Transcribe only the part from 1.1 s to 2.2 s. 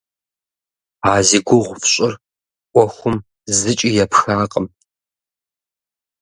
А зи гугъу фщӏыр